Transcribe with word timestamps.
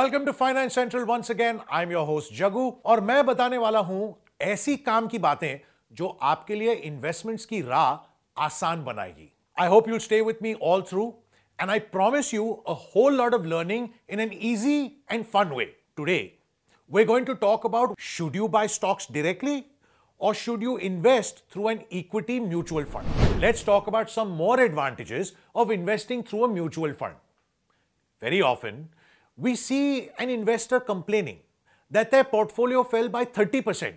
Welcome 0.00 0.24
to 0.24 0.32
Finance 0.32 0.74
Central 0.74 1.02
once 1.04 1.30
again 1.30 1.58
I 1.70 1.82
am 1.82 1.90
your 1.92 2.06
host 2.06 2.32
Jagu 2.34 2.62
और 2.84 3.00
मैं 3.00 3.24
बताने 3.26 3.56
वाला 3.58 3.78
हूँ 3.78 4.04
ऐसी 4.40 4.76
काम 4.76 5.06
की 5.06 5.18
बातें 5.18 5.60
जो 5.92 6.06
आपके 6.22 6.54
लिए 6.54 6.74
इन्वेस्टमेंट्स 6.74 7.44
की 7.44 7.60
राह 7.62 8.42
आसान 8.44 8.84
बनाएगी। 8.84 9.28
I 9.56 9.68
hope 9.68 9.88
you 9.88 9.98
stay 9.98 10.20
with 10.20 10.42
me 10.42 10.52
all 10.62 10.82
through 10.82 11.04
and 11.58 11.70
I 11.70 11.78
promise 11.78 12.32
you 12.34 12.50
a 12.68 12.72
whole 12.84 13.16
lot 13.16 13.34
of 13.34 13.42
learning 13.42 13.88
in 14.10 14.20
an 14.20 14.30
easy 14.42 14.78
and 15.10 15.24
fun 15.24 15.52
way 15.56 15.64
today 15.96 16.16
we 16.90 17.04
going 17.04 17.26
to 17.26 17.34
talk 17.42 17.66
about 17.66 18.00
should 18.00 18.36
you 18.36 18.48
buy 18.48 18.68
stocks 18.68 19.08
directly 19.12 19.62
or 20.20 20.34
should 20.34 20.62
you 20.62 20.76
invest 20.78 21.44
through 21.52 21.68
an 21.70 21.80
equity 21.92 22.38
mutual 22.40 22.84
fund 22.84 23.40
let's 23.42 23.66
talk 23.66 23.88
about 23.88 24.08
some 24.08 24.32
more 24.38 24.60
advantages 24.60 25.34
of 25.56 25.72
investing 25.72 26.22
through 26.22 26.42
a 26.42 26.50
mutual 26.52 26.92
fund 26.92 27.14
very 28.22 28.40
often 28.40 28.84
we 29.40 29.56
see 29.56 30.10
an 30.18 30.28
investor 30.28 30.78
complaining 30.78 31.38
that 31.90 32.10
their 32.10 32.24
portfolio 32.24 32.84
fell 32.84 33.08
by 33.08 33.24
30% 33.24 33.94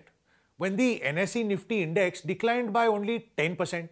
when 0.57 0.77
the 0.77 1.01
NSE 1.05 1.45
Nifty 1.45 1.83
index 1.83 2.21
declined 2.21 2.71
by 2.71 2.87
only 2.87 3.31
10%. 3.37 3.89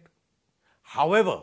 However, 0.82 1.42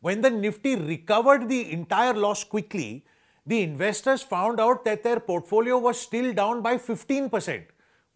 when 0.00 0.20
the 0.20 0.30
Nifty 0.30 0.76
recovered 0.76 1.48
the 1.48 1.72
entire 1.72 2.12
loss 2.12 2.44
quickly, 2.44 3.06
the 3.46 3.62
investors 3.62 4.22
found 4.22 4.60
out 4.60 4.84
that 4.84 5.02
their 5.02 5.18
portfolio 5.18 5.78
was 5.78 5.98
still 5.98 6.34
down 6.34 6.60
by 6.60 6.76
15%, 6.76 7.64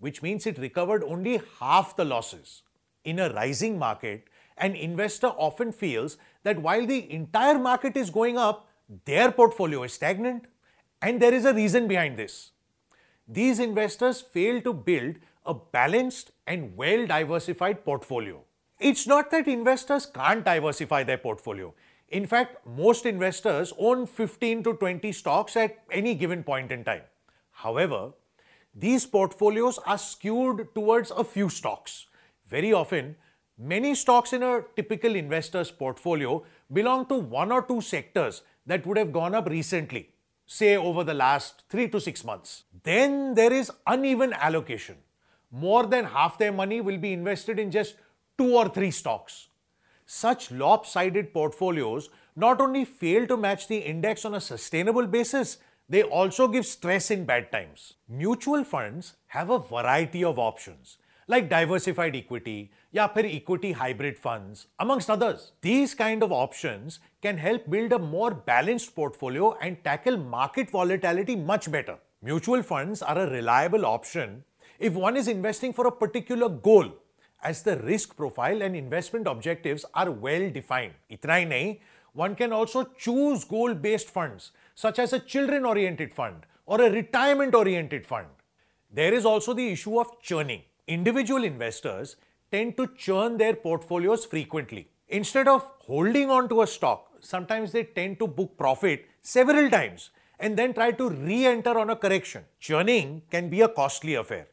which 0.00 0.20
means 0.20 0.46
it 0.46 0.58
recovered 0.58 1.02
only 1.02 1.40
half 1.58 1.96
the 1.96 2.04
losses. 2.04 2.62
In 3.04 3.18
a 3.18 3.32
rising 3.32 3.78
market, 3.78 4.28
an 4.58 4.74
investor 4.74 5.28
often 5.28 5.72
feels 5.72 6.18
that 6.42 6.60
while 6.60 6.86
the 6.86 7.10
entire 7.10 7.58
market 7.58 7.96
is 7.96 8.10
going 8.10 8.36
up, 8.36 8.68
their 9.06 9.32
portfolio 9.32 9.82
is 9.84 9.94
stagnant. 9.94 10.44
And 11.02 11.20
there 11.20 11.34
is 11.34 11.44
a 11.44 11.52
reason 11.52 11.88
behind 11.88 12.16
this. 12.16 12.52
These 13.26 13.58
investors 13.58 14.20
fail 14.20 14.60
to 14.62 14.72
build 14.72 15.16
a 15.44 15.52
balanced 15.52 16.30
and 16.46 16.76
well 16.76 17.06
diversified 17.08 17.84
portfolio. 17.84 18.40
It's 18.78 19.06
not 19.06 19.32
that 19.32 19.48
investors 19.48 20.06
can't 20.06 20.44
diversify 20.44 21.02
their 21.02 21.18
portfolio. 21.18 21.74
In 22.08 22.26
fact, 22.26 22.64
most 22.66 23.04
investors 23.04 23.72
own 23.78 24.06
15 24.06 24.62
to 24.62 24.74
20 24.74 25.10
stocks 25.10 25.56
at 25.56 25.78
any 25.90 26.14
given 26.14 26.44
point 26.44 26.70
in 26.70 26.84
time. 26.84 27.02
However, 27.50 28.12
these 28.74 29.04
portfolios 29.04 29.78
are 29.78 29.98
skewed 29.98 30.68
towards 30.74 31.10
a 31.10 31.24
few 31.24 31.48
stocks. 31.48 32.06
Very 32.46 32.72
often, 32.72 33.16
many 33.58 33.94
stocks 33.96 34.32
in 34.32 34.42
a 34.44 34.62
typical 34.76 35.16
investor's 35.16 35.70
portfolio 35.70 36.44
belong 36.72 37.06
to 37.06 37.16
one 37.16 37.50
or 37.50 37.62
two 37.62 37.80
sectors 37.80 38.42
that 38.66 38.86
would 38.86 38.96
have 38.96 39.12
gone 39.12 39.34
up 39.34 39.48
recently 39.48 40.12
say 40.46 40.76
over 40.76 41.04
the 41.04 41.14
last 41.14 41.64
three 41.68 41.88
to 41.88 42.00
six 42.00 42.24
months. 42.24 42.64
Then 42.82 43.34
there 43.34 43.52
is 43.52 43.70
uneven 43.86 44.32
allocation. 44.32 44.96
More 45.50 45.86
than 45.86 46.04
half 46.04 46.38
their 46.38 46.52
money 46.52 46.80
will 46.80 46.98
be 46.98 47.12
invested 47.12 47.58
in 47.58 47.70
just 47.70 47.96
two 48.38 48.56
or 48.56 48.68
three 48.68 48.90
stocks. 48.90 49.48
Such 50.06 50.50
lopsided 50.50 51.32
portfolios 51.32 52.10
not 52.34 52.60
only 52.60 52.84
fail 52.84 53.26
to 53.26 53.36
match 53.36 53.68
the 53.68 53.78
index 53.78 54.24
on 54.24 54.34
a 54.34 54.40
sustainable 54.40 55.06
basis, 55.06 55.58
they 55.88 56.02
also 56.02 56.48
give 56.48 56.66
stress 56.66 57.10
in 57.10 57.24
bad 57.24 57.52
times. 57.52 57.94
Mutual 58.08 58.64
funds 58.64 59.14
have 59.28 59.50
a 59.50 59.58
variety 59.58 60.24
of 60.24 60.38
options 60.38 60.96
like 61.28 61.48
diversified 61.48 62.16
equity, 62.16 62.70
yeah, 62.90 63.08
phir 63.08 63.24
equity 63.24 63.72
hybrid 63.72 64.18
funds, 64.18 64.66
amongst 64.78 65.08
others. 65.08 65.52
These 65.60 65.94
kind 65.94 66.22
of 66.22 66.32
options 66.32 67.00
can 67.22 67.38
help 67.38 67.70
build 67.70 67.92
a 67.92 67.98
more 67.98 68.32
balanced 68.32 68.94
portfolio 68.94 69.56
and 69.60 69.82
tackle 69.84 70.16
market 70.16 70.70
volatility 70.70 71.36
much 71.36 71.70
better. 71.70 71.98
Mutual 72.22 72.62
funds 72.62 73.02
are 73.02 73.18
a 73.18 73.30
reliable 73.30 73.86
option 73.86 74.44
if 74.78 74.94
one 74.94 75.16
is 75.16 75.28
investing 75.28 75.72
for 75.72 75.86
a 75.86 75.92
particular 75.92 76.48
goal, 76.48 76.92
as 77.42 77.62
the 77.62 77.76
risk 77.78 78.16
profile 78.16 78.62
and 78.62 78.74
investment 78.76 79.26
objectives 79.26 79.84
are 79.94 80.10
well 80.10 80.50
defined. 80.50 80.94
Itna 81.10 81.30
hi 81.30 81.44
nahi, 81.44 81.80
one 82.12 82.34
can 82.34 82.52
also 82.52 82.84
choose 82.98 83.44
goal-based 83.44 84.08
funds, 84.10 84.52
such 84.74 84.98
as 84.98 85.12
a 85.12 85.18
children-oriented 85.18 86.12
fund 86.12 86.46
or 86.66 86.80
a 86.80 86.90
retirement-oriented 86.90 88.04
fund. 88.06 88.26
There 88.92 89.14
is 89.14 89.24
also 89.24 89.54
the 89.54 89.68
issue 89.68 89.98
of 89.98 90.20
churning. 90.20 90.62
Individual 90.87 91.43
investors 91.43 92.15
tend 92.51 92.77
to 92.77 92.87
churn 92.97 93.37
their 93.37 93.53
portfolios 93.53 94.25
frequently. 94.25 94.87
Instead 95.09 95.47
of 95.47 95.65
holding 95.79 96.29
on 96.29 96.47
to 96.49 96.61
a 96.61 96.67
stock, 96.67 97.11
sometimes 97.19 97.71
they 97.71 97.83
tend 97.83 98.19
to 98.19 98.27
book 98.27 98.57
profit 98.57 99.05
several 99.21 99.69
times 99.69 100.11
and 100.39 100.57
then 100.57 100.73
try 100.73 100.91
to 100.91 101.09
re 101.09 101.45
enter 101.45 101.77
on 101.77 101.89
a 101.89 101.95
correction. 101.95 102.43
Churning 102.59 103.21
can 103.31 103.49
be 103.49 103.61
a 103.61 103.67
costly 103.67 104.15
affair. 104.15 104.47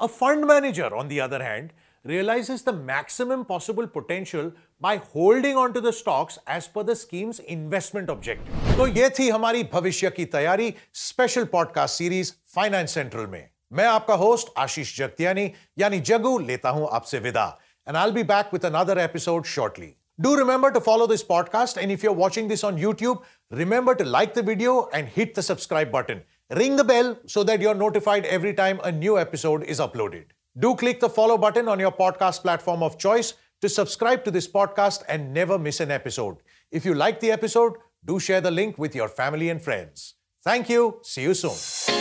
A 0.00 0.08
fund 0.08 0.46
manager, 0.46 0.94
on 0.96 1.08
the 1.08 1.20
other 1.20 1.42
hand, 1.42 1.72
realizes 2.04 2.62
the 2.62 2.72
maximum 2.72 3.44
possible 3.44 3.86
potential 3.86 4.52
by 4.80 4.96
holding 4.96 5.56
on 5.56 5.72
to 5.72 5.80
the 5.80 5.92
stocks 5.92 6.38
as 6.46 6.66
per 6.66 6.82
the 6.82 6.96
scheme's 6.96 7.38
investment 7.40 8.10
objective. 8.10 8.76
तो 8.76 8.86
ये 8.86 9.10
थी 9.18 9.28
हमारी 9.28 9.62
भविष्य 9.72 10.10
की 10.10 10.24
तैयारी 10.24 10.74
special 10.94 11.44
podcast 11.44 11.98
series 11.98 12.34
finance 12.54 12.94
central 12.94 13.26
में 13.26 13.48
मैं 13.73 13.85
आपका 13.85 14.13
होस्ट 14.15 14.47
आशीष 14.57 14.97
जगतियानी 14.97 15.49
यानी 15.79 15.99
जगू 16.09 16.37
लेता 16.39 16.69
हूँ 16.69 16.87
आपसे 16.91 17.19
विदा 17.19 17.45
and 17.87 17.97
I 17.97 18.11
be 18.11 18.23
back 18.33 18.53
with 18.53 18.65
another 18.65 18.99
episode 18.99 19.45
shortly 19.55 19.93
Do 20.19 20.29
remember 20.37 20.69
to 20.75 20.79
follow 20.81 21.05
this 21.09 21.23
podcast, 21.23 21.77
and 21.79 21.91
if 21.95 22.03
you're 22.03 22.19
watching 22.19 22.47
this 22.51 22.63
on 22.63 22.77
YouTube, 22.83 23.25
remember 23.59 23.93
to 23.99 24.05
like 24.13 24.31
the 24.37 24.43
video 24.47 24.71
and 24.99 25.11
hit 25.17 25.35
the 25.35 25.43
subscribe 25.47 25.91
button. 25.91 26.23
Ring 26.59 26.75
the 26.79 26.85
bell 26.91 27.11
so 27.33 27.43
that 27.49 27.61
you're 27.65 27.75
notified 27.81 28.25
every 28.37 28.53
time 28.61 28.79
a 28.83 28.91
new 28.91 29.19
episode 29.19 29.65
is 29.75 29.79
uploaded. 29.79 30.23
Do 30.65 30.73
click 30.75 30.99
the 30.99 31.09
follow 31.19 31.37
button 31.37 31.67
on 31.67 31.79
your 31.85 31.91
podcast 31.91 32.41
platform 32.47 32.81
of 32.81 32.97
choice 32.97 33.33
to 33.61 33.69
subscribe 33.69 34.23
to 34.23 34.31
this 34.31 34.47
podcast 34.47 35.03
and 35.07 35.31
never 35.33 35.59
miss 35.59 35.79
an 35.79 35.91
episode. 35.91 36.37
If 36.71 36.83
you 36.83 36.95
like 36.95 37.19
the 37.19 37.31
episode, 37.31 37.77
do 38.03 38.19
share 38.19 38.41
the 38.41 38.55
link 38.59 38.77
with 38.79 38.95
your 38.95 39.09
family 39.09 39.51
and 39.51 39.61
friends. 39.61 40.15
Thank 40.43 40.67
you. 40.67 40.99
See 41.03 41.21
you 41.29 41.35
soon. 41.35 41.96